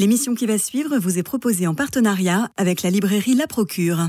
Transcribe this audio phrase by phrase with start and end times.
[0.00, 4.08] L'émission qui va suivre vous est proposée en partenariat avec la librairie La Procure.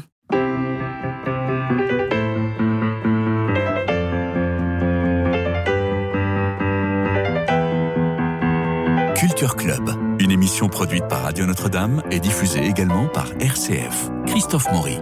[9.18, 9.90] Culture Club,
[10.22, 14.12] une émission produite par Radio Notre-Dame et diffusée également par RCF.
[14.28, 14.98] Christophe Maury.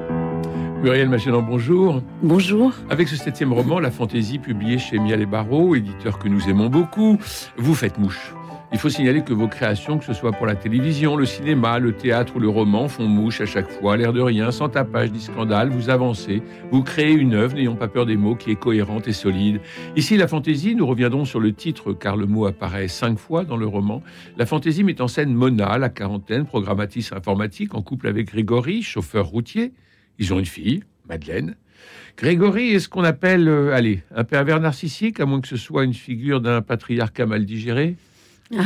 [0.81, 2.01] Muriel Magellan, bonjour.
[2.23, 2.73] Bonjour.
[2.89, 6.69] Avec ce septième roman, La Fantaisie, publié chez Miel et Barreau, éditeur que nous aimons
[6.69, 7.19] beaucoup,
[7.57, 8.33] vous faites mouche.
[8.71, 11.91] Il faut signaler que vos créations, que ce soit pour la télévision, le cinéma, le
[11.91, 15.19] théâtre ou le roman, font mouche à chaque fois, l'air de rien, sans tapage ni
[15.19, 19.07] scandale, vous avancez, vous créez une œuvre, n'ayons pas peur des mots, qui est cohérente
[19.07, 19.59] et solide.
[19.95, 23.57] Ici, la fantaisie, nous reviendrons sur le titre, car le mot apparaît cinq fois dans
[23.57, 24.04] le roman.
[24.37, 29.25] La fantaisie met en scène Mona, la quarantaine, programmatrice informatique, en couple avec Grégory, chauffeur
[29.25, 29.73] routier.
[30.20, 31.56] Ils ont une fille, Madeleine.
[32.17, 35.86] Grégory est ce qu'on appelle, euh, allez, un pervers narcissique, à moins que ce soit
[35.86, 37.95] une figure d'un patriarcat mal digéré.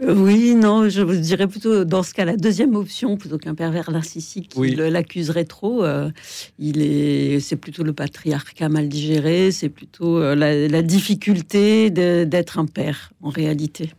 [0.00, 3.92] Oui, non, je vous dirais plutôt dans ce cas la deuxième option plutôt qu'un pervers
[3.92, 4.74] narcissique qui Oui.
[4.74, 5.84] l'accuserait trop.
[5.84, 6.10] euh,
[6.58, 12.58] il est, c'est plutôt le patriarcat mal digéré, c'est plutôt euh, la, la difficulté d'être
[12.58, 13.92] un père en réalité.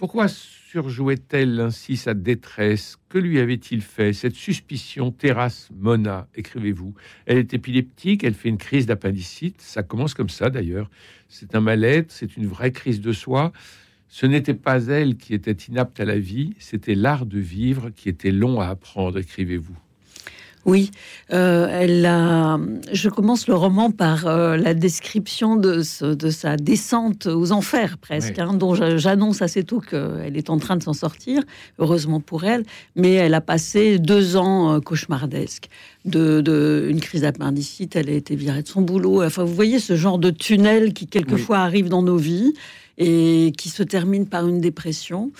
[0.00, 2.96] Pourquoi surjouait-elle ainsi sa détresse?
[3.10, 4.14] Que lui avait-il fait?
[4.14, 6.94] Cette suspicion terrasse Mona, écrivez-vous.
[7.26, 9.60] Elle est épileptique, elle fait une crise d'appendicite.
[9.60, 10.90] Ça commence comme ça d'ailleurs.
[11.28, 13.52] C'est un mal-être, c'est une vraie crise de soi.
[14.08, 18.08] Ce n'était pas elle qui était inapte à la vie, c'était l'art de vivre qui
[18.08, 19.76] était long à apprendre, écrivez-vous.
[20.66, 20.90] Oui,
[21.32, 22.58] euh, elle a,
[22.92, 27.96] je commence le roman par euh, la description de, ce- de sa descente aux enfers,
[27.96, 31.42] presque, hein, dont j'a- j'annonce assez tôt qu'elle est en train de s'en sortir,
[31.78, 35.68] heureusement pour elle, mais elle a passé deux ans euh, cauchemardesques.
[36.04, 39.22] De, de- une crise d'appendicite, elle a été virée de son boulot.
[39.24, 42.52] Enfin, vous voyez ce genre de tunnel qui quelquefois arrive dans nos vies
[42.98, 45.30] et qui se termine par une dépression.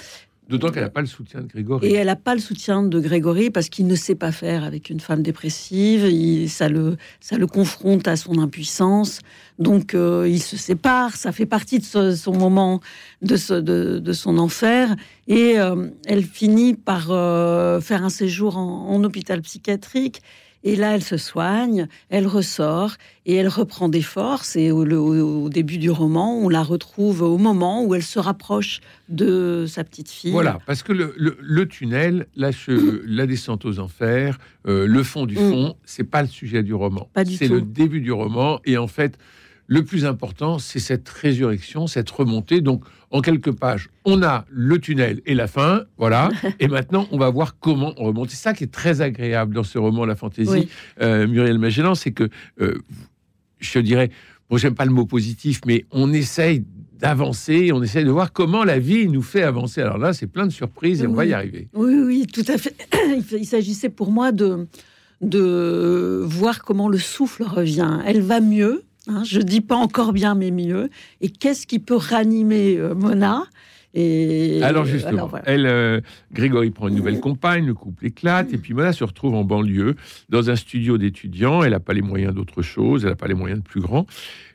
[0.50, 1.86] D'autant qu'elle n'a pas le soutien de Grégory.
[1.86, 4.90] Et elle n'a pas le soutien de Grégory parce qu'il ne sait pas faire avec
[4.90, 6.06] une femme dépressive.
[6.10, 9.20] Il- ça, le, ça le confronte à son impuissance.
[9.60, 11.14] Donc, euh, il se sépare.
[11.16, 12.80] Ça fait partie de son moment,
[13.22, 14.96] de, de, son enfer.
[15.28, 20.20] Et euh, elle finit par euh, faire un séjour en hôpital psychiatrique.
[20.62, 24.56] Et là, elle se soigne, elle ressort et elle reprend des forces.
[24.56, 28.02] Et au, le- au- au début du roman, on la retrouve au moment où elle
[28.02, 30.32] se rapproche de sa petite fille.
[30.32, 34.38] Voilà, parce que le, le- le tunnel, la, che- la descente aux enfers,
[34.68, 35.50] euh, le fond du Mm.
[35.50, 37.08] fond, c'est pas le sujet du roman.
[37.14, 39.16] Pas du C'est le début du roman, et en fait,
[39.72, 42.60] le plus important, c'est cette résurrection, cette remontée.
[42.60, 42.82] Donc,
[43.12, 46.28] en quelques pages, on a le tunnel et la fin, voilà.
[46.58, 48.30] et maintenant, on va voir comment on remonte.
[48.30, 50.68] C'est ça qui est très agréable dans ce roman, La Fantaisie, Oui.
[51.00, 52.28] euh, Muriel Magellan, c'est que,
[52.60, 52.78] euh,
[53.60, 54.10] je dirais,
[54.50, 56.64] bon, j'aime pas le mot positif, mais on essaye
[56.98, 59.80] d'avancer, on essaye de voir comment la vie nous fait avancer.
[59.82, 61.68] Alors là, c'est plein de surprises et on va y arriver.
[61.74, 62.74] Oui, oui, tout à fait.
[63.06, 64.66] Il il s'agissait pour moi de,
[65.20, 68.00] de voir comment le souffle revient.
[68.04, 68.82] Elle va mieux.
[69.10, 70.90] Hein, je dis pas encore bien, mais mieux.
[71.20, 73.44] Et qu'est-ce qui peut ranimer euh, Mona?
[73.92, 75.44] Et Alors justement, alors, voilà.
[75.48, 76.00] elle, euh,
[76.32, 79.96] Grégory prend une nouvelle compagne, le couple éclate, et puis Mona se retrouve en banlieue,
[80.28, 81.64] dans un studio d'étudiants.
[81.64, 84.06] Elle n'a pas les moyens d'autre chose, elle n'a pas les moyens de plus grand.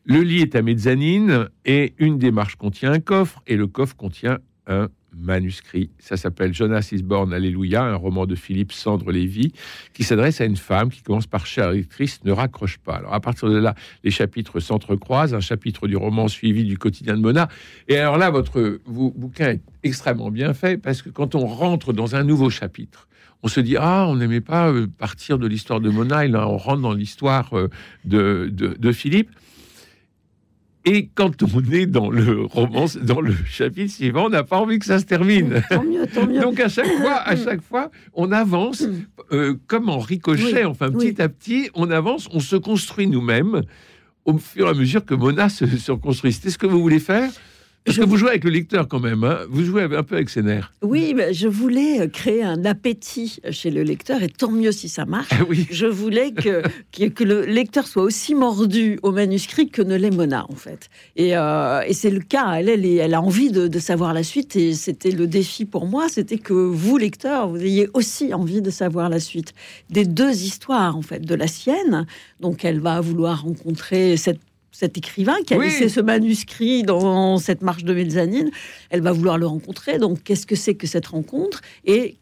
[0.06, 3.96] Le lit est à mezzanine, et une des marches contient un coffre, et le coffre
[3.98, 5.90] contient un manuscrit.
[6.00, 9.54] Ça s'appelle Jonas is born, Alléluia, un roman de Philippe Sandre Lévy,
[9.94, 12.96] qui s'adresse à une femme qui commence par chère lectrice, ne raccroche pas.
[12.96, 17.16] Alors à partir de là, les chapitres s'entrecroisent, un chapitre du roman suivi du quotidien
[17.16, 17.48] de Mona.
[17.88, 22.16] Et alors là, votre bouquin est extrêmement bien fait, parce que quand on rentre dans
[22.16, 23.08] un nouveau chapitre,
[23.44, 26.48] on se dit ah on n'aimait pas euh, partir de l'histoire de Mona et là
[26.48, 27.70] on rentre dans l'histoire euh,
[28.06, 29.30] de Philippe
[30.86, 34.78] et quand on est dans le roman dans le chapitre suivant on n'a pas envie
[34.80, 36.40] que ça se termine Tant mieux, tant mieux.
[36.42, 38.94] donc à chaque fois à chaque fois on avance Mm.
[39.32, 41.12] euh, comme en ricochet Oui, enfin oui.
[41.14, 43.62] petit à petit on avance on se construit nous-mêmes
[44.26, 47.00] au fur et à mesure que Mona se, se reconstruit c'est ce que vous voulez
[47.00, 47.30] faire?
[47.86, 49.40] Parce Je- que vous jouez avec le lecteur quand même hein.
[49.50, 53.40] vous jouez un peu avec ses nerfs Oui, mais je voulais euh, créer un appétit
[53.52, 55.30] chez le lecteur, et tant mieux si ça marche.
[55.32, 59.82] ah oui Je voulais que, que, que le lecteur soit aussi mordu au manuscrit que
[59.82, 60.90] ne l'est Mona, en fait.
[61.16, 62.54] Et, euh, et c'est le cas.
[62.56, 64.56] Elle, elle, est- elle a envie de, de savoir la suite.
[64.56, 68.70] Et c'était le défi pour moi, c'était que vous, lecteur, vous ayez aussi envie de
[68.72, 69.54] savoir la suite
[69.90, 72.06] des deux histoires, en fait, de la sienne.
[72.40, 74.40] Donc, elle va vouloir rencontrer cette
[74.78, 78.52] cet écrivain qui a laissé ce manuscrit dans cette marche de mezzanine.
[78.90, 80.00] Elle va vouloir le rencontrer.
[80.00, 82.18] Donc, qu'est-ce que c'est que cette rencontre Et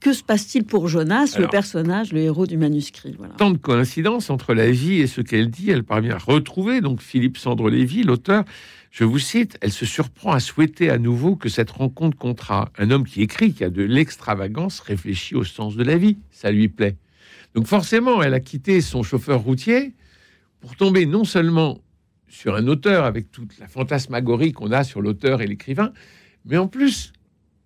[0.00, 3.16] que, se passe-t-il pour Jonas, le personnage, le héros du manuscrit?
[3.38, 5.70] Tant de coïncidences entre la vie et ce qu'elle dit.
[5.70, 8.44] Elle parvient à retrouver donc Philippe Sandre Lévy, l'auteur.
[8.90, 12.72] Je vous cite, elle se surprend à souhaiter à nouveau que cette rencontre comptera.
[12.78, 16.18] Un homme qui écrit, qui a de l'extravagance, réfléchit au sens de la vie.
[16.32, 16.96] Ça lui plaît.
[17.54, 19.92] Donc forcément, elle a quitté son chauffeur routier
[20.60, 21.78] pour tomber non seulement
[22.32, 25.92] sur un auteur avec toute la fantasmagorie qu'on a sur l'auteur et l'écrivain,
[26.46, 27.12] mais en plus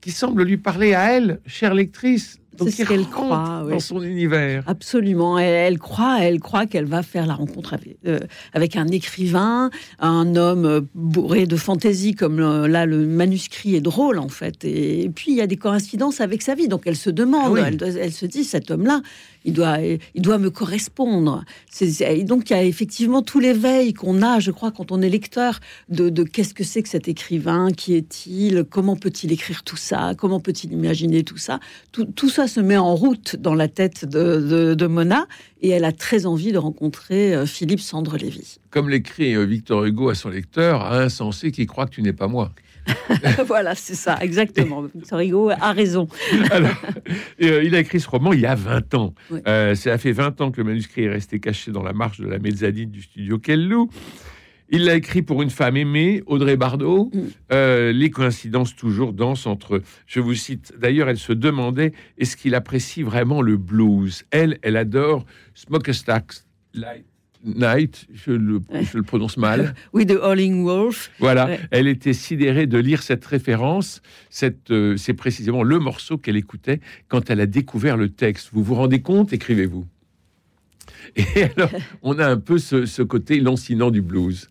[0.01, 4.65] qui semble lui parler à elle, chère lectrice, c'est ce qu'elle croit dans son univers.
[4.67, 5.39] Absolument.
[5.39, 7.77] Elle, croit, elle croit qu'elle va faire la rencontre
[8.07, 8.21] euh,
[8.53, 14.19] avec, un écrivain, un homme euh, bourré de fantaisie, comme là le manuscrit est drôle
[14.19, 14.65] en fait.
[14.65, 16.69] Et, puis il y a des coïncidences avec sa vie.
[16.69, 19.03] Donc elle se demande, ah elle, se dit, cet homme-là,
[19.45, 21.45] il doit, il doit me correspondre.
[22.25, 25.61] donc il y a effectivement tout l'éveil qu'on a, je crois, quand on est lecteur,
[25.89, 30.15] de, de qu'est-ce que c'est que cet écrivain, qui est-il, comment peut-il écrire tout ça,
[30.17, 31.61] comment peut-il imaginer tout ça.
[31.93, 35.27] Tout, tout ça se met en route dans la tête de, Mona
[35.61, 38.59] et elle a très envie de rencontrer euh, Philippe Sandre Lévy.
[38.71, 42.13] Comme l'écrit euh, Victor Hugo à son lecteur, à insensé qui croit que tu n'es
[42.13, 42.53] pas moi.
[43.47, 44.83] voilà, c'est ça, exactement.
[44.95, 46.09] Victor Hugo a raison.
[47.43, 49.15] Euh, il a écrit ce roman il y a 20 ans.
[49.45, 52.39] ça fait 20 ans que le manuscrit est resté caché dans la marche de la
[52.39, 53.91] mezzanine du studio Kellou.
[54.69, 57.11] Il l'a écrit pour une femme aimée, Audrey Bardot.
[57.13, 57.21] Mm.
[57.53, 59.83] Euh, les coïncidences toujours dansent entre.
[60.07, 60.75] Je vous cite.
[60.79, 64.25] D'ailleurs, elle se demandait est-ce qu'il apprécie vraiment le blues?
[64.31, 65.25] Elle, elle adore
[65.55, 66.33] Smokestack
[67.45, 68.07] Night.
[68.13, 69.75] Je le, je le, prononce mal.
[69.93, 71.13] oui, de Wolf.
[71.21, 71.49] Voilà.
[71.71, 74.03] Elle était sidérée de lire cette référence.
[74.31, 78.51] Cette, euh, c'est précisément le morceau qu'elle écoutait quand elle a découvert le texte.
[78.53, 79.33] Vous vous rendez compte?
[79.33, 79.87] Écrivez-vous.
[81.15, 81.71] Et alors,
[82.03, 84.49] on a un peu ce, ce côté lancinant du blues.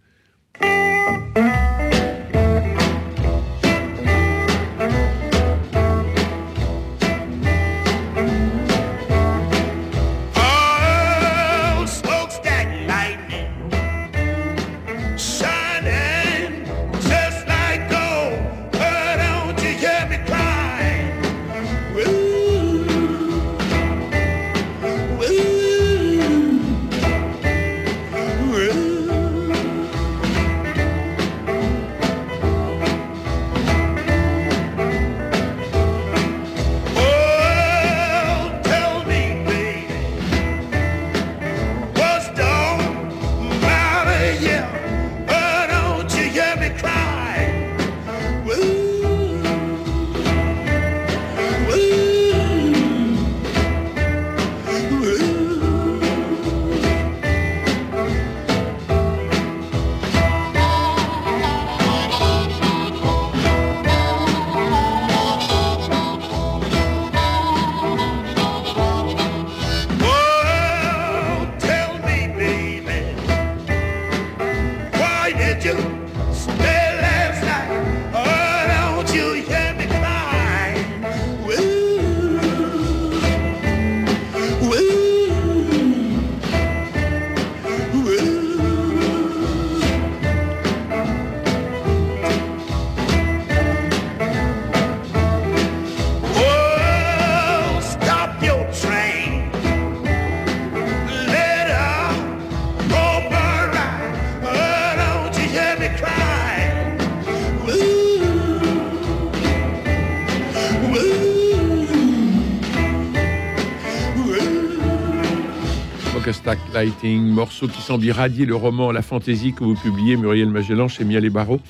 [116.76, 121.06] Lighting, morceau qui semble irradier le roman La fantaisie que vous publiez, Muriel Magellan, chez
[121.06, 121.62] Miel et Barreau.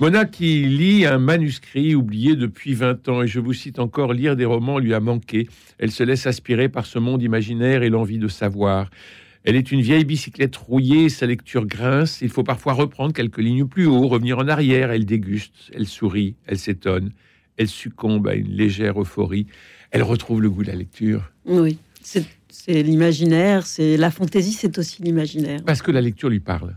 [0.00, 4.34] Mona qui lit un manuscrit oublié depuis 20 ans, et je vous cite encore, lire
[4.34, 5.48] des romans lui a manqué.
[5.78, 8.90] Elle se laisse aspirer par ce monde imaginaire et l'envie de savoir.
[9.44, 12.18] Elle est une vieille bicyclette rouillée, sa lecture grince.
[12.20, 14.90] Il faut parfois reprendre quelques lignes plus haut, revenir en arrière.
[14.90, 17.12] Elle déguste, elle sourit, elle s'étonne,
[17.56, 19.46] elle succombe à une légère euphorie.
[19.92, 21.30] Elle retrouve le goût de la lecture.
[21.46, 25.60] Oui, c'est l'imaginaire, c'est la fantaisie, c'est aussi l'imaginaire.
[25.64, 26.76] Parce que la lecture lui parle.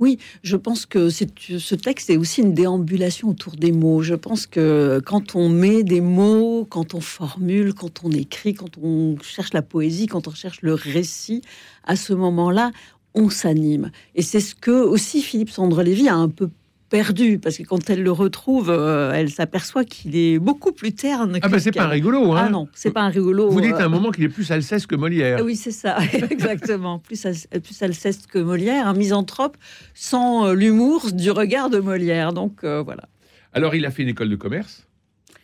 [0.00, 4.02] Oui, je pense que ce texte est aussi une déambulation autour des mots.
[4.02, 8.78] Je pense que quand on met des mots, quand on formule, quand on écrit, quand
[8.78, 11.42] on cherche la poésie, quand on cherche le récit,
[11.84, 12.72] à ce moment-là,
[13.14, 13.92] on s'anime.
[14.16, 16.50] Et c'est ce que aussi Philippe Sandre-Lévy a un peu
[16.92, 21.38] perdu parce que quand elle le retrouve, euh, elle s'aperçoit qu'il est beaucoup plus terne.
[21.40, 23.48] Ah, bah, c'est pas un rigolo, hein Ah non, c'est pas un rigolo.
[23.48, 25.42] Vous dites euh, à un moment qu'il est plus Alceste que Molière.
[25.42, 25.96] Oui, c'est ça,
[26.30, 26.98] exactement.
[26.98, 27.26] Plus,
[27.64, 29.56] plus Alceste que Molière, un misanthrope
[29.94, 32.34] sans euh, l'humour du regard de Molière.
[32.34, 33.08] Donc euh, voilà.
[33.54, 34.86] Alors, il a fait une école de commerce.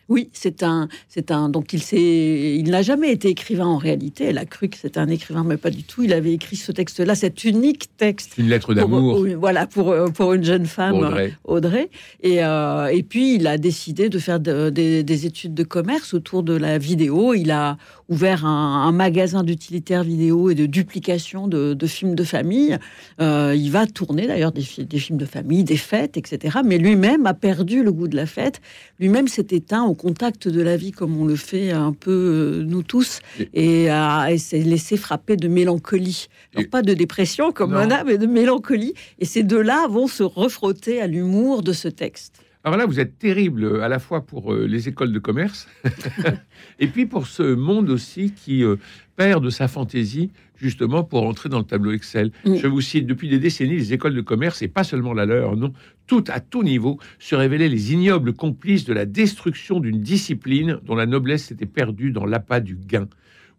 [0.09, 1.49] Oui, c'est un, c'est un.
[1.49, 4.25] Donc il s'est, il n'a jamais été écrivain en réalité.
[4.25, 6.03] Elle a cru que c'était un écrivain, mais pas du tout.
[6.03, 8.37] Il avait écrit ce texte-là, cet unique texte.
[8.37, 9.25] Une lettre d'amour.
[9.39, 10.95] voilà, pour euh, pour une jeune femme.
[10.95, 11.33] Audrey.
[11.45, 11.89] Audrey.
[12.23, 16.13] Et, euh, et puis, il a décidé de faire de- des, des études de commerce
[16.13, 17.33] autour de la vidéo.
[17.33, 17.77] Il a
[18.09, 22.77] ouvert un, un magasin d'utilitaires vidéo et de duplication de, de films de famille.
[23.21, 26.57] Euh, il va tourner d'ailleurs des, fi- des films de famille, des fêtes, etc.
[26.65, 28.61] Mais lui-même a perdu le goût de la fête.
[28.99, 32.63] Lui-même s'est éteint au contact de la vie comme on le fait un peu euh,
[32.63, 33.19] nous tous
[33.53, 36.27] et, a- et s'est laissé frapper de mélancolie.
[36.53, 37.79] Alors, Et- pas de dépression comme Non.
[37.81, 38.93] Mona, mais de mélancolie.
[39.19, 42.35] Et ces deux-là vont se refrotter à l'humour de ce texte.
[42.65, 45.69] Alors là, vous êtes terrible euh, à la fois pour euh, les écoles de commerce
[46.79, 48.75] et puis pour ce monde aussi qui euh,
[49.15, 52.31] perd de sa fantaisie justement pour entrer dans le tableau Excel.
[52.43, 55.55] Je vous cite, depuis des décennies, les écoles de commerce, et pas seulement la leur,
[55.55, 55.71] non,
[56.05, 60.95] tout à tout niveau, se révélaient les ignobles complices de la destruction d'une discipline dont
[60.95, 63.07] la noblesse s'était perdue dans l'appât du gain.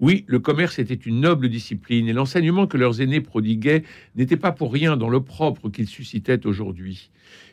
[0.00, 3.85] Oui, le commerce était une noble discipline et l'enseignement que leurs aînés prodiguaient
[4.16, 7.11] n'était pas pour rien dans l'opprobre qu'il suscitait aujourd'hui.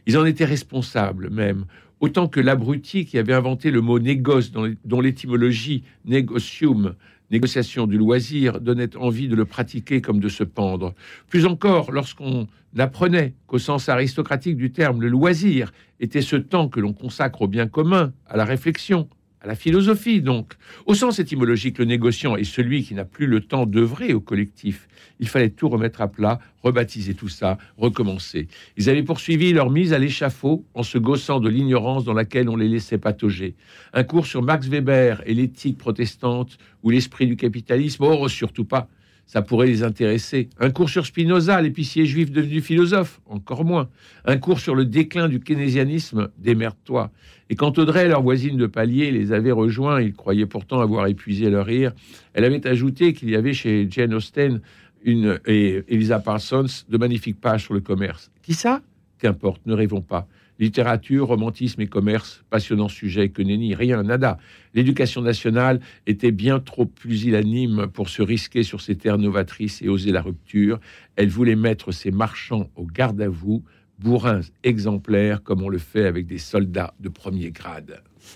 [0.08, 1.66] Ils en étaient responsables même,
[2.00, 6.96] autant que l'abruti qui avait inventé le mot négoce, dont l'étymologie negocium,
[7.30, 10.96] négociation du loisir, donnait envie de le pratiquer comme de se pendre.
[11.28, 12.48] Plus encore, lorsqu'on
[12.78, 17.48] apprenait qu'au sens aristocratique du terme, le loisir était ce temps que l'on consacre au
[17.50, 19.10] bien commun, à la réflexion,
[19.41, 20.53] à la philosophie donc.
[20.86, 24.88] Au sens étymologique, le négociant est celui qui n'a plus le temps d'œuvrer au collectif.
[25.20, 28.48] Il fallait tout remettre à plat, rebaptiser tout ça, recommencer.
[28.77, 32.56] Ils avaient poursuivi leur mise à l'échafaud en se gaussant de l'ignorance dans laquelle on
[32.56, 33.56] les laissait patauger.
[33.94, 38.89] Un cours sur Max Weber et l'éthique protestante ou l'esprit du capitalisme, oh, surtout pas.
[39.28, 40.50] Ça pourrait les intéresser.
[40.58, 43.90] Un cours sur Spinoza, l'épicier juif devenu philosophe, encore moins.
[44.24, 47.12] Un cours sur le déclin du keynésianisme, démerde-toi.
[47.50, 51.50] Et quand Audrey, leur voisine de palier, les avait rejoints, ils croyaient pourtant avoir épuisé
[51.50, 51.94] leur rire,
[52.34, 54.62] elle avait ajouté qu'il y avait chez Jane Austen
[55.04, 58.32] une, et Elisa Parsons de magnifiques pages sur le commerce.
[58.42, 58.82] Qui ça?
[59.20, 60.28] Qu'importe, ne rêvons pas.
[60.60, 64.38] Littérature, romantisme et commerce, passionnant sujet que nenni, rien, nada.
[64.74, 70.12] L'éducation nationale était bien trop pusillanime pour se risquer sur ces terres novatrices et oser
[70.12, 70.80] la rupture.
[71.16, 73.64] Elle voulait mettre ses marchands au garde à vous,
[74.00, 78.01] bourrins exemplaires comme on le fait avec des soldats de premier grade.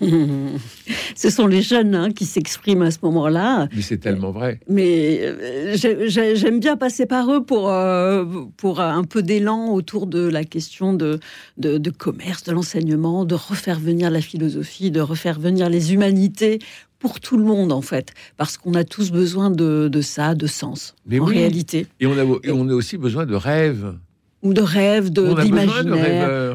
[1.14, 3.68] Ce sont les jeunes hein, qui s'expriment à ce moment-là.
[3.74, 4.58] Mais c'est tellement vrai.
[4.68, 8.24] Mais euh, j'ai- j'ai- j'aime bien passer par eux pour, euh,
[8.56, 11.20] pour un peu d'élan autour de la question de,
[11.58, 16.58] de, de commerce, de l'enseignement, de refaire venir la philosophie, de refaire venir les humanités
[16.98, 18.14] pour tout le monde, en fait.
[18.38, 21.36] Parce qu'on a tous besoin de, de ça, de sens, Mais en oui.
[21.38, 21.86] réalité.
[22.00, 23.94] Et on a, et on a aussi besoin de rêves.
[24.42, 25.10] Ou de rêves,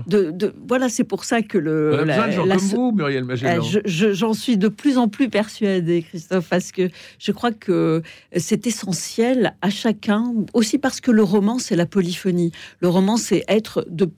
[0.08, 2.56] de- de voilà, c'est pour ça que le, On a la- besoin de gens la
[2.58, 3.63] comme so- vous, Muriel Magellan.
[3.63, 8.01] je- je- J'en suis de plus en plus persuadée, Christophe, parce que je crois que
[8.36, 12.51] c'est essentiel à chacun, aussi parce que le roman, c'est la polyphonie.
[12.82, 14.10] Le roman, c'est être de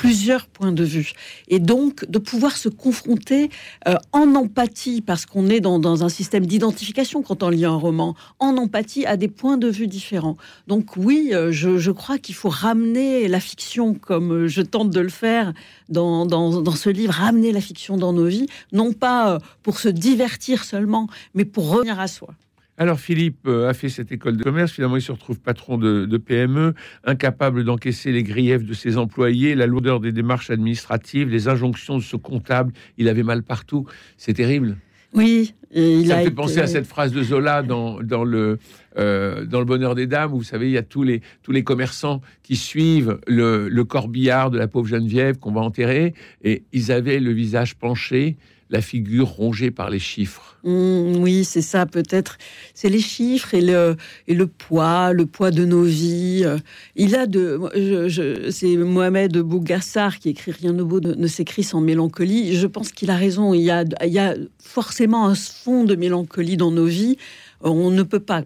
[0.00, 1.12] plusieurs points de vue.
[1.48, 3.50] Et donc, de pouvoir se confronter
[3.86, 7.74] euh, en empathie, parce qu'on est dans, dans un système d'identification quand on lit un
[7.74, 10.38] roman, en empathie à des points de vue différents.
[10.68, 15.00] Donc oui, euh, je, crois qu'il faut ramener la fiction, comme euh, je tente de
[15.00, 15.52] le faire
[15.90, 20.64] dans, dans, ce livre, ramener la fiction dans nos vies, non pas pour se divertir
[20.64, 22.34] seulement, mais pour revenir à soi.
[22.78, 26.06] Alors Philippe euh, a fait cette école de commerce, finalement il se retrouve patron de,
[26.06, 26.72] de PME,
[27.04, 32.02] incapable d'encaisser les griefs de ses employés, la lourdeur des démarches administratives, les injonctions de
[32.02, 33.86] ce comptable, il avait mal partout,
[34.16, 34.78] c'est terrible.
[35.12, 38.22] Oui, il Ça a me fait été- penser à cette phrase de Zola dans, dans
[38.24, 38.58] le,
[38.96, 41.50] euh, dans le Bonheur des Dames, où vous savez, il y a tous les, tous
[41.50, 46.62] les commerçants qui suivent le, le corbillard de la pauvre Geneviève qu'on va enterrer, et
[46.72, 48.36] ils avaient le visage penché,
[48.70, 50.56] la figure rongée par les chiffres.
[50.64, 52.38] Mm, oui, c'est ça peut-être.
[52.74, 53.96] C'est les chiffres et le,
[54.28, 56.42] et le poids, le poids de nos vies.
[56.44, 56.58] Euh,
[56.96, 61.62] Il a de, je- je- c'est Mohamed Bougassar qui écrit Rien de beau ne s'écrit
[61.64, 62.54] sans mélancolie.
[62.56, 63.54] Je pense qu'il a raison.
[63.54, 67.16] Il y a, il y a forcément un fond de mélancolie dans nos vies.
[67.62, 68.42] On ne peut pas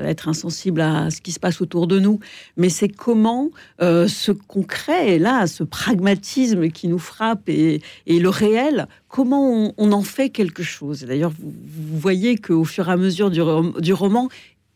[0.00, 2.18] être insensible à ce qui se passe autour de nous,
[2.56, 8.88] mais c'est comment euh, ce concret, là, ce pragmatisme qui nous frappe et, le réel,
[9.08, 11.02] comment on, en fait quelque chose.
[11.02, 13.40] D'ailleurs, vous, voyez qu'au fur et à mesure du,
[13.80, 14.28] du roman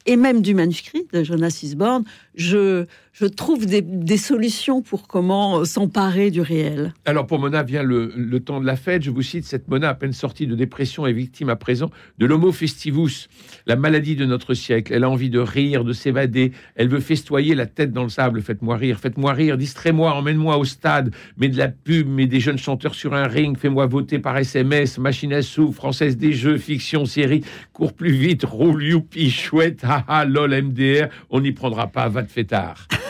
[0.07, 2.05] et même du manuscrit de Jonas Isborn,
[2.35, 6.95] je, je trouve des, solutions pour comment s'emparer du réel.
[7.05, 9.03] Alors pour Mona vient le, le, temps de la fête.
[9.03, 12.27] Je vous cite cette Mona à peine sortie de dépression et victime à présent de
[12.27, 13.29] l'homo festivus,
[13.67, 14.93] la maladie de notre siècle.
[14.95, 16.53] Elle a envie de rire, de s'évader.
[16.77, 18.43] Elle veut festoyer la tête dans le sable.
[18.43, 22.59] Faites-moi rire, faites-moi rire, distrais-moi, emmène-moi au stade, mets de la pub, mets des jeunes
[22.59, 27.05] chanteurs sur un ring, fais-moi voter par SMS, machine à sous, française des jeux, fiction,
[27.05, 32.23] série, cours plus vite, roule, youpi, chouette, haha, lol, MDR, on n'y prendra pas, va
[32.23, 32.87] te fêtard.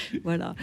[0.24, 0.54] voilà.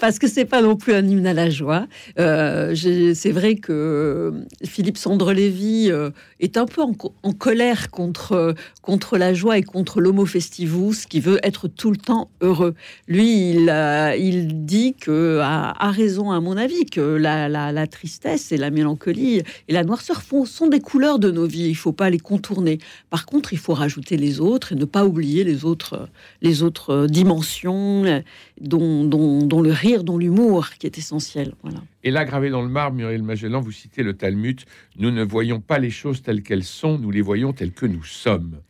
[0.00, 1.86] Parce que c'est pas non plus un hymne à la joie.
[2.18, 2.74] Euh,
[3.14, 4.30] c'est vrai que euh,
[4.64, 6.92] Philippe Sandre-Lévy euh, est un peu en,
[7.32, 12.30] colère contre, contre la joie et contre l'homo festivus qui veut être tout le temps
[12.40, 12.74] heureux.
[13.06, 13.72] Lui, il,
[14.18, 19.42] il dit que, a, raison à mon avis, que la, la, tristesse et la mélancolie
[19.68, 21.68] et la noirceur font, sont des couleurs de nos vies.
[21.68, 22.78] Il faut pas les contourner.
[23.10, 26.08] Par contre, il faut rajouter les autres et ne pas oublier les autres,
[26.42, 28.17] les autres dimensions
[28.60, 31.54] dont, le rire, dont l'humour qui est essentiel.
[31.62, 31.82] Voilà.
[32.04, 34.60] Et là, gravé dans le marbre, Muriel Magellan, vous citez le Talmud,
[34.98, 38.04] nous ne voyons pas les choses telles qu'elles sont, nous les voyons telles que nous
[38.04, 38.60] sommes.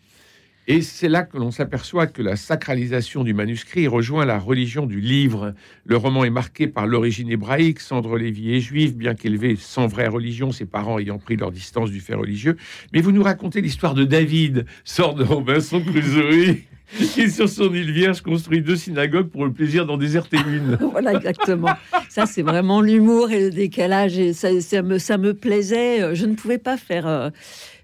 [0.71, 5.01] Et c'est là que l'on s'aperçoit que la sacralisation du manuscrit rejoint la religion du
[5.01, 5.55] livre.
[5.87, 7.81] Le roman est marqué par l'origine hébraïque.
[7.81, 11.91] Sandre Lévy est juive, bien qu'élevé sans vraie religion, ses parents ayant pris leur distance
[11.91, 12.59] du fait religieux.
[12.93, 16.59] Mais vous nous racontez l'histoire de David, sort de Robinson Crusoe
[17.15, 20.79] qui, sur son île vierge, construit deux synagogues pour le plaisir d'en déserter une.
[20.93, 21.71] voilà, exactement.
[22.09, 24.19] Ça, c'est vraiment l'humour et le décalage.
[24.19, 24.51] Et ça,
[24.83, 26.15] me, ça me plaisait.
[26.15, 27.07] Je ne pouvais pas faire.
[27.07, 27.31] Euh,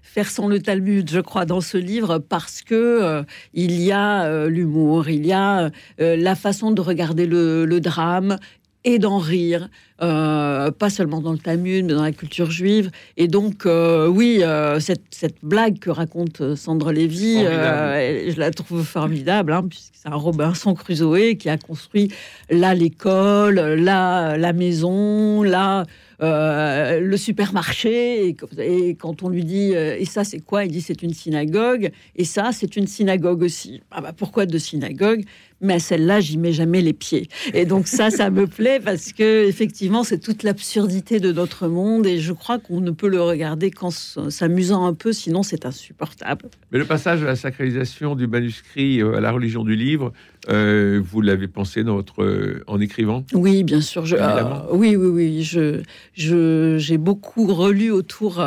[0.01, 4.23] faire sans le Talmud, je crois, dans ce livre, parce que euh, il y a
[4.23, 8.37] euh, l'humour, il y a la façon de regarder le, le drame
[8.85, 9.67] et d'en rire,
[10.01, 12.91] euh, pas seulement dans le Talmud, mais dans la culture juive.
[13.15, 18.83] Et donc, euh, oui, euh, cette, cette, blague que raconte Sandre Lévy, je la trouve
[18.83, 22.11] formidable, hein, puisque c'est un Robinson Crusoe qui a construit
[22.49, 25.85] là l'école, là la maison, là
[26.19, 28.27] le supermarché,
[28.59, 30.65] et, quand on lui dit et ça c'est quoi?
[30.65, 33.81] Il dit c'est une synagogue, et ça c'est une synagogue aussi.
[33.91, 35.23] Ah bah pourquoi de synagogue
[35.61, 37.27] mais à celle-là, j'y mets jamais les pieds.
[37.53, 42.05] Et donc ça, ça me plaît parce que effectivement, c'est toute l'absurdité de notre monde
[42.05, 46.45] et je crois qu'on ne peut le regarder qu'en s'amusant un peu, sinon c'est insupportable.
[46.71, 50.11] Mais le passage de la sacralisation du manuscrit euh, à la religion du livre,
[50.49, 53.25] euh, vous l'avez pensé dans votre, euh, en écrivant?
[53.33, 54.05] Oui, bien sûr.
[54.05, 55.43] Je, euh, oui, oui, oui.
[55.43, 55.81] Je,
[56.13, 58.43] je, j'ai beaucoup relu autour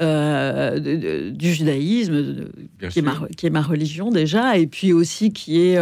[0.00, 2.46] du judaïsme,
[2.90, 5.78] qui est, ma, qui est, ma, religion déjà, et puis aussi qui est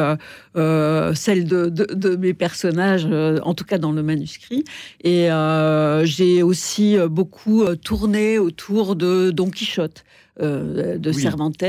[0.55, 3.07] celle de, mes personnages,
[3.43, 4.65] en tout cas dans le manuscrit.
[5.05, 5.29] Et
[6.05, 10.05] j'ai aussi beaucoup tourné autour de Don Quichotte.
[10.41, 11.63] De Cervantes,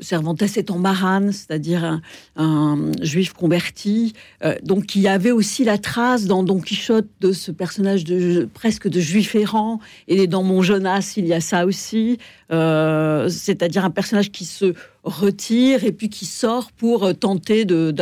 [0.00, 2.00] Cervantes est en Marane, c'est-à-dire
[2.36, 4.14] un, juif converti.
[4.44, 8.48] Euh, donc, il y avait aussi la trace dans Don Quichotte de ce personnage de,
[8.52, 9.80] presque de juif errant.
[10.08, 12.18] Et dans Mon Jonas, il y a ça aussi.
[12.50, 17.94] Euh, c'est-à-dire un personnage qui se retire et puis qui sort pour tenter de,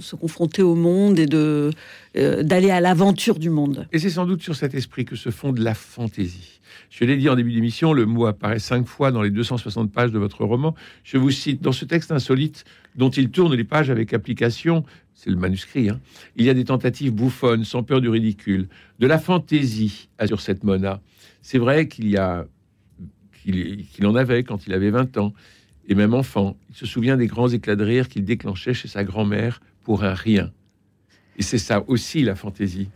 [0.00, 1.70] se confronter au monde et de
[2.16, 3.86] euh, d'aller à l'aventure du monde.
[3.92, 6.57] Et c'est sans doute sur cet esprit que se fonde la fantaisie.
[6.90, 10.10] Je l'ai dit en début d'émission, le mot apparaît cinq fois dans les 260 pages
[10.10, 10.74] de votre roman.
[11.04, 12.64] Je vous cite dans ce texte insolite
[12.96, 16.00] dont il tourne les pages avec application, c'est le manuscrit, hein.
[16.36, 20.64] il y a des tentatives bouffonnes, sans peur du ridicule, de la fantaisie sur cette
[20.64, 21.00] Mona.
[21.42, 22.46] C'est vrai qu'il y a
[23.42, 25.32] qu'il en avait quand il avait 20 ans,
[25.88, 26.56] et même enfant.
[26.70, 30.12] Il se souvient des grands éclats de rire qu'il déclenchait chez sa grand-mère pour un
[30.12, 30.52] rien.
[31.38, 32.88] Et c'est ça aussi la fantaisie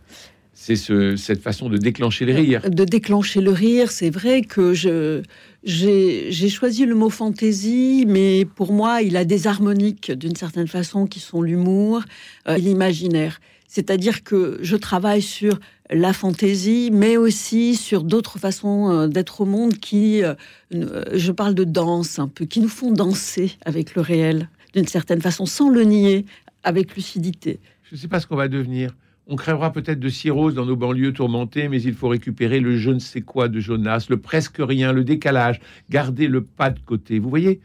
[0.63, 2.61] c'est cette façon de déclencher le rire.
[2.69, 5.21] De déclencher le rire, c'est vrai que je
[5.65, 11.05] j'ai choisi le mot fantaisie, mais pour moi, il a des harmoniques d'une certaine façon
[11.05, 12.03] qui sont l'humour
[12.47, 13.39] euh, et l'imaginaire.
[13.67, 19.45] C'est-à-dire que je travaille sur la fantaisie, mais aussi sur d'autres façons euh, d'être au
[19.45, 20.33] monde qui, euh,
[20.71, 25.21] je parle de danse un peu, qui nous font danser avec le réel d'une certaine
[25.21, 26.25] façon, sans le nier,
[26.63, 27.59] avec lucidité.
[27.83, 28.93] Je ne sais pas ce qu'on va devenir.
[29.27, 32.91] On crèvera peut-être de cirrhose dans nos banlieues tourmentées, mais il faut récupérer le je
[32.91, 37.19] ne sais quoi de Jonas, le presque rien, le décalage, garder le pas de côté.
[37.19, 37.61] Vous voyez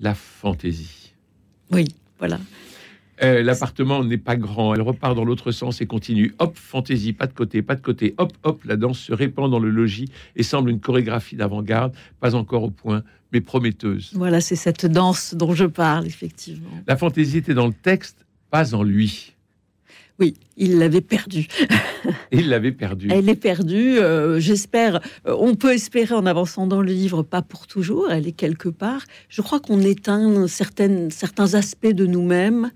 [0.00, 1.12] La fantaisie.
[1.70, 1.86] Oui,
[2.18, 2.40] voilà.
[3.22, 6.34] Euh, l'appartement n'est pas grand, elle repart dans l'autre sens et continue.
[6.38, 8.14] Hop, fantaisie, pas de côté, pas de côté.
[8.18, 12.34] Hop, hop, la danse se répand dans le logis et semble une chorégraphie d'avant-garde, pas
[12.34, 14.12] encore au point, mais prometteuse.
[14.14, 16.70] Voilà, c'est cette danse dont je parle, effectivement.
[16.86, 19.34] La fantaisie était dans le texte, pas en lui.
[20.18, 21.46] Oui, il l'avait perdue.
[22.32, 23.08] il l'avait perdue.
[23.12, 23.98] Elle est perdue.
[23.98, 25.00] Euh, j'espère.
[25.26, 28.10] Euh, on peut espérer en avançant dans le livre, pas pour toujours.
[28.10, 29.04] Elle est quelque part.
[29.28, 32.72] Je crois qu'on éteint certaines, certains aspects de nous-mêmes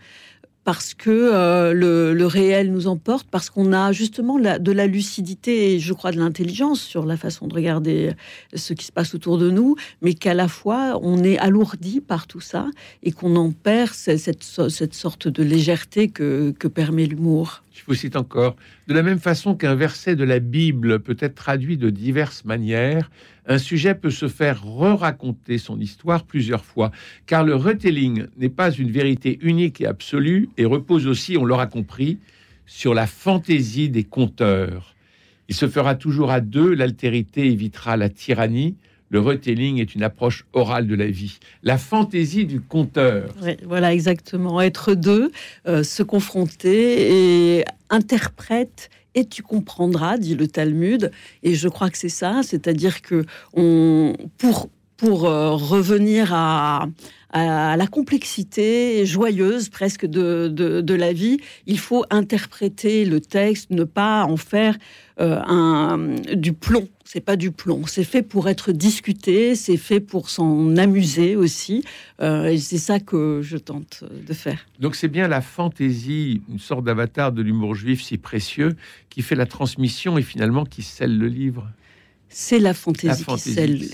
[0.64, 5.78] parce que euh, le, réel nous emporte, parce qu'on a justement de la lucidité et
[5.80, 8.12] je crois de l'intelligence sur la façon de regarder
[8.54, 12.26] ce qui se passe autour de nous, mais qu'à la fois on est alourdi par
[12.26, 12.66] tout ça
[13.02, 14.44] et qu'on en perd cette,
[14.94, 17.62] sorte de légèreté que permet l'humour.
[17.74, 18.56] Je vous cite encore,
[18.86, 23.10] de la même façon qu'un verset de la Bible peut être traduit de diverses manières,
[23.46, 26.92] un sujet peut se faire re-raconter son histoire plusieurs fois,
[27.24, 31.66] car le retelling n'est pas une vérité unique et absolue et repose aussi, on l'aura
[31.66, 32.18] compris,
[32.66, 34.94] sur la fantaisie des conteurs.
[35.48, 38.76] Il se fera toujours à deux, l'altérité évitera la tyrannie.
[39.12, 41.38] Le retelling est une approche orale de la vie.
[41.62, 43.28] La fantaisie du conteur.
[43.64, 44.58] voilà, exactement.
[44.62, 45.30] Être deux,
[45.68, 51.10] euh, se confronter et interprète et tu comprendras, dit le Talmud.
[51.42, 54.70] Et je crois que c'est ça, c'est-à-dire que on, pour,
[55.02, 56.86] pour euh, revenir à,
[57.34, 64.24] la complexité joyeuse presque de, de, la vie, il faut interpréter le texte, ne pas
[64.24, 64.76] en faire
[65.18, 66.88] euh, un, du plomb.
[67.04, 67.82] C'est pas du plomb.
[67.86, 69.54] C'est fait pour être discuté.
[69.54, 71.84] C'est fait pour s'en amuser aussi.
[72.20, 74.66] Euh, et c'est ça que je tente de faire.
[74.78, 78.76] Donc c'est bien la fantaisie, une sorte d'avatar de l'humour juif si précieux,
[79.08, 81.66] qui fait la transmission et finalement qui scelle le livre.
[82.32, 83.24] C'est la fantaisie,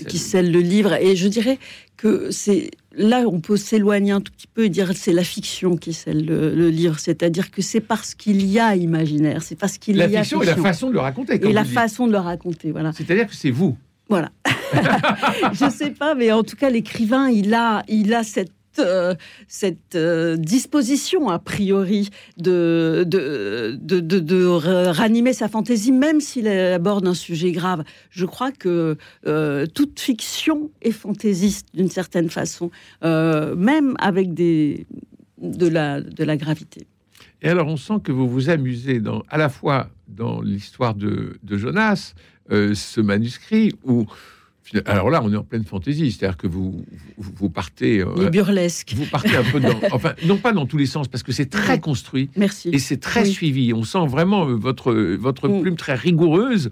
[0.07, 0.93] qui, scelle, le livre.
[0.93, 1.59] Et je dirais
[1.97, 5.75] que c'est là on peut s'éloigner un tout petit peu et dire c'est la fiction
[5.75, 6.99] qui scelle le, livre.
[6.99, 10.45] C'est-à-dire que c'est parce qu'il y a imaginaire, c'est parce qu'il y a fiction et
[10.45, 11.35] la façon de le raconter.
[11.35, 12.93] Et la façon de le raconter, voilà.
[12.93, 13.77] C'est-à-dire que c'est vous.
[14.07, 14.31] Voilà.
[15.53, 19.15] je sais pas, mais en tout cas, l'écrivain, il a, il a cette euh,
[19.47, 27.13] cette euh, disposition, a priori, de, de, de, ranimer sa fantaisie, même s'il aborde un
[27.13, 27.83] sujet grave.
[28.11, 32.69] Je crois que euh, toute fiction est fantaisiste d'une certaine façon,
[33.01, 34.85] même avec de,
[35.39, 36.87] la, de la gravité.
[37.41, 41.39] Et alors, on sent que vous vous amusez dans, à la fois dans l'histoire de,
[41.41, 42.13] de Jonas,
[42.49, 44.05] ce manuscrit, où
[44.85, 46.85] alors là, on est en pleine fantaisie, c'est-à-dire que vous,
[47.17, 47.99] vous, partez.
[47.99, 48.93] Euh, burlesque.
[48.95, 49.79] Vous partez un peu dans.
[49.91, 52.29] Enfin, non pas dans tous les sens, parce que c'est très construit.
[52.35, 52.69] Merci.
[52.69, 53.73] Et c'est très suivi.
[53.73, 55.61] On sent vraiment euh, votre, votre mm.
[55.61, 56.69] plume très rigoureuse.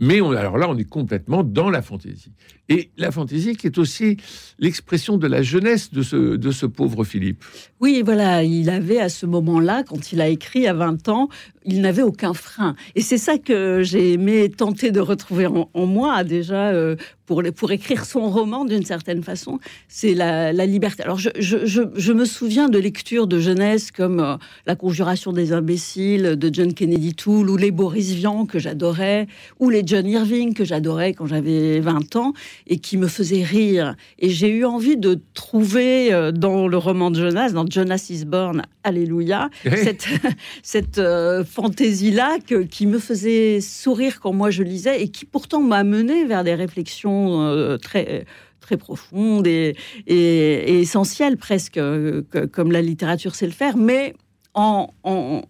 [0.00, 2.32] Mais on, alors là, on est complètement dans la fantaisie.
[2.70, 4.16] Et la fantaisie qui est aussi
[4.60, 7.44] l'expression de la jeunesse de ce, pauvre Philippe.
[7.80, 11.28] Oui, voilà, il avait à ce moment-là, quand il a écrit à 20 ans,
[11.64, 12.76] il n'avait aucun frein.
[12.94, 16.94] Et c'est ça que j'ai aimé tenter de retrouver en, moi, déjà, euh,
[17.26, 19.58] pour, pour écrire son roman d'une certaine façon,
[19.88, 21.02] c'est la, liberté.
[21.02, 24.36] Alors, je, me souviens de lectures de jeunesse comme euh,
[24.66, 29.26] La Conjuration des imbéciles de John Kennedy Toole, ou Les Boris Vian, que j'adorais,
[29.58, 32.32] ou les John Irving, que j'adorais quand j'avais 20 ans,
[32.68, 33.96] et qui me faisaient rire.
[34.20, 38.24] Et j'ai eu envie de trouver euh, dans le roman de Jonas, dans Jonas is
[38.24, 40.06] Born, Alléluia, cette,
[40.62, 41.00] cette
[41.44, 42.38] fantaisie-là
[42.70, 46.54] qui me faisait sourire quand moi je lisais et qui pourtant m'a mené vers des
[46.54, 48.26] réflexions euh, très
[48.60, 49.74] très profondes et,
[50.06, 52.22] et, essentielles presque, euh,
[52.52, 54.14] comme la littérature sait le faire, mais
[54.54, 54.92] en,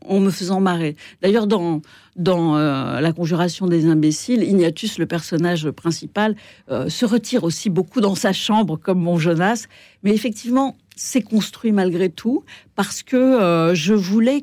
[0.08, 0.96] me faisant marrer.
[1.22, 1.80] D'ailleurs, dans,
[2.28, 6.36] euh, La Conjuration des imbéciles, Ignatius, le personnage principal,
[6.68, 9.66] se retire aussi beaucoup dans sa chambre, comme mon Jonas.
[10.02, 12.44] Mais effectivement, c'est construit malgré tout,
[12.76, 14.42] parce que je voulais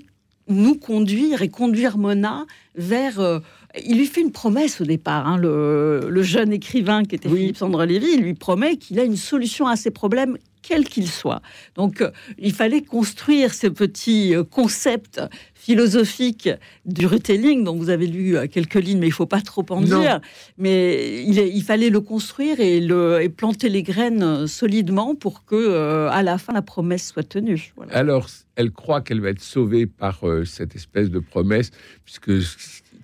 [0.49, 2.45] nous conduire et conduire Mona
[2.77, 3.19] vers.
[3.19, 3.39] Euh,
[3.83, 7.83] il lui fait une promesse au départ, hein, le, jeune écrivain qui était Philippe Sandre
[7.85, 11.41] Lévy, il lui promet qu'il a une solution à ses problèmes quel qu'il soit.
[11.75, 15.21] Donc, euh, il fallait construire ce petit euh, concept
[15.53, 16.49] philosophique
[16.85, 20.21] du retelling, dont vous avez lu quelques lignes, mais il faut pas trop en dire.
[20.57, 26.07] Mais il, il, fallait le construire et, le, et planter les graines solidement pour que,
[26.07, 27.73] à la fin, la promesse soit tenue.
[27.91, 31.69] Alors, elle croit qu'elle va être sauvée par euh, cette espèce de promesse,
[32.03, 32.41] puisque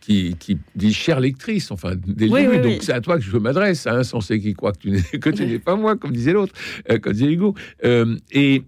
[0.04, 4.20] qui, dit chère lectrice, enfin, des donc c'est à toi que je m'adresse, un hein,
[4.38, 6.54] qui croit que tu n'es que tu n'es pas moi, comme disait l'autre,
[6.90, 7.56] euh, comme disait Hugo.
[7.86, 8.64] Euh, et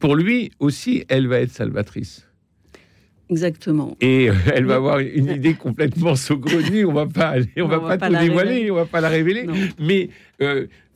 [0.00, 2.26] pour lui aussi, elle va être salvatrice.
[3.30, 3.96] Exactement.
[4.00, 6.84] Et elle va avoir une idée complètement saugrenue.
[6.84, 9.46] On va pas aller, on, va, pas, tout dévoiler, on va pas la révéler.
[9.78, 10.10] Mais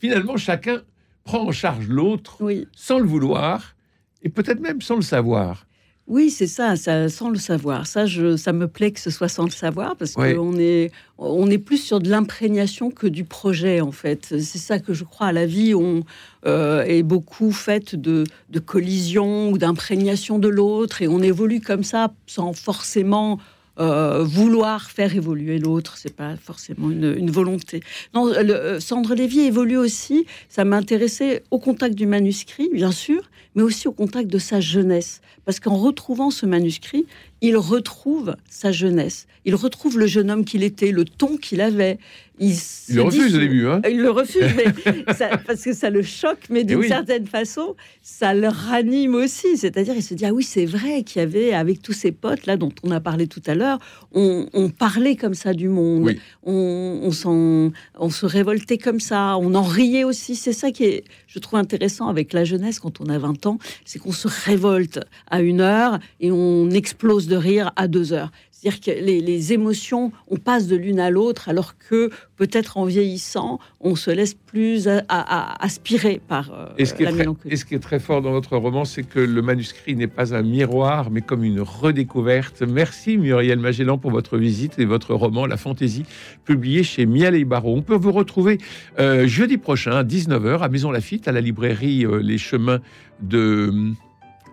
[0.00, 0.82] finalement, chacun
[1.22, 2.38] prend en charge l'autre
[2.74, 3.76] sans le vouloir
[4.22, 5.65] et peut-être même sans le savoir.
[6.08, 7.88] Oui, c'est ça, ça, sans le savoir.
[7.88, 11.50] Ça, je, ça me plaît que ce soit sans le savoir parce qu'on est, on
[11.50, 14.26] est plus sur de l'imprégnation que du projet, en fait.
[14.38, 15.74] C'est ça que je crois à la vie.
[15.74, 16.04] On
[16.46, 21.82] euh, est beaucoup faite de, de collisions ou d'imprégnation de l'autre et on évolue comme
[21.82, 23.40] ça sans forcément
[23.78, 27.82] euh, vouloir faire évoluer l'autre, c'est pas forcément une, volonté.
[28.14, 30.26] Non, le, Sandre Lévy évolue aussi.
[30.48, 33.22] Ça m'intéressait au contact du manuscrit, bien sûr,
[33.54, 37.06] mais aussi au contact de sa jeunesse, parce qu'en retrouvant ce manuscrit,
[37.46, 41.98] il retrouve sa jeunesse, il retrouve le jeune homme qu'il était, le ton qu'il avait.
[42.40, 42.54] Il,
[42.90, 43.68] le refuse au début.
[43.68, 44.64] Hein il le refuse, mais
[45.46, 49.56] parce que ça le choque, mais eh d'une certaine façon, ça le ranime aussi.
[49.56, 52.46] C'est-à-dire, il se dit Ah oui, c'est vrai qu'il y avait, avec tous ces potes
[52.46, 53.78] là dont on a parlé tout à l'heure,
[54.12, 59.62] on, parlait comme ça du monde, on, on, on se révoltait comme ça, on en
[59.62, 60.34] riait aussi.
[60.34, 61.04] C'est ça qui est,
[61.36, 65.00] je trouve, intéressant avec la jeunesse quand on a 20 ans, c'est qu'on se révolte
[65.30, 68.32] à une heure et on explose de rire à deux heures.
[68.66, 73.60] C'est-à-dire que les, émotions, on passe de l'une à l'autre, alors que peut-être en vieillissant,
[73.80, 77.54] on se laisse plus aspirer par euh, et ce qui la mélancolie.
[77.54, 80.34] et ce qui est très fort dans votre roman, c'est que le manuscrit n'est pas
[80.34, 82.62] un miroir, mais comme une redécouverte.
[82.62, 86.04] Merci Muriel Magellan pour votre visite et votre roman La Fantaisie,
[86.44, 87.76] publié chez Miel et Barreau.
[87.76, 88.58] On peut vous retrouver
[88.98, 92.80] euh, jeudi prochain à 19h à Maison Lafitte, à la librairie euh, Les Chemins
[93.20, 93.92] de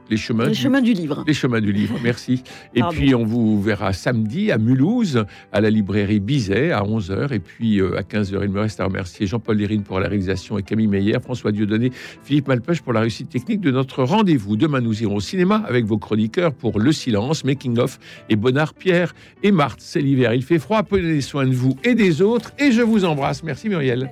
[0.10, 1.24] les chemins, du, livre.
[1.26, 2.44] Les chemins du livre, merci.
[2.76, 7.34] Et puis on vous verra samedi à Mulhouse, à la librairie Bizet, à 11h.
[7.34, 10.58] Et puis euh, à 15h, il me reste à remercier Jean-Paul Lérine pour la réalisation
[10.58, 11.92] et Camille Meyer, François Dieudonné,
[12.24, 14.56] Philippe Malpeuch pour la réussite technique de notre rendez-vous.
[14.58, 18.74] Demain, nous irons au cinéma avec vos chroniqueurs pour Le Silence, Making of et Bonnard
[18.74, 19.80] Pierre et Marthe.
[19.82, 22.52] C'est l'hiver, il fait froid, prenez soin de vous et des autres.
[22.60, 23.44] Et je vous embrasse.
[23.44, 24.12] Merci Muriel.